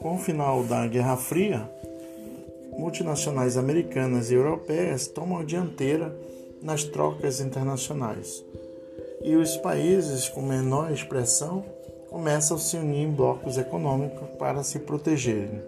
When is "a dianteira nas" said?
5.40-6.84